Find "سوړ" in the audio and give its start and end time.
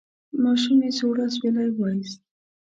0.97-1.15